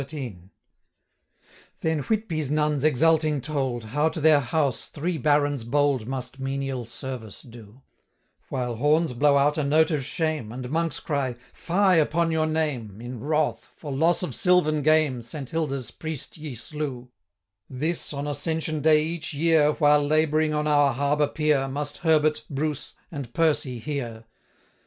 Then 1.81 1.99
Whitby's 1.99 2.49
nuns 2.49 2.83
exulting 2.83 3.39
told, 3.39 3.83
How 3.83 4.09
to 4.09 4.19
their 4.19 4.39
house 4.39 4.87
three 4.87 5.19
Barons 5.19 5.63
bold 5.63 6.07
Must 6.07 6.39
menial 6.39 6.85
service 6.85 7.43
do; 7.43 7.83
While 8.49 8.77
horns 8.77 9.13
blow 9.13 9.37
out 9.37 9.59
a 9.59 9.63
note 9.63 9.91
of 9.91 10.03
shame, 10.03 10.45
235 10.45 10.63
And 10.65 10.73
monks 10.73 10.99
cry 10.99 11.35
'Fye 11.53 11.97
upon 11.97 12.31
your 12.31 12.47
name! 12.47 12.99
In 12.99 13.19
wrath, 13.19 13.73
for 13.77 13.91
loss 13.91 14.23
of 14.23 14.33
silvan 14.33 14.81
game, 14.81 15.21
Saint 15.21 15.51
Hilda's 15.51 15.91
priest 15.91 16.35
ye 16.35 16.55
slew.' 16.55 17.11
'This, 17.69 18.11
on 18.11 18.25
Ascension 18.25 18.81
day, 18.81 19.03
each 19.03 19.35
year, 19.35 19.73
While 19.73 20.01
labouring 20.03 20.51
on 20.51 20.65
our 20.65 20.93
harbour 20.95 21.27
pier, 21.27 21.57
240 21.67 21.73
Must 21.75 21.97
Herbert, 21.97 22.43
Bruce, 22.49 22.93
and 23.11 23.31
Percy 23.35 23.77
hear.' 23.77 24.23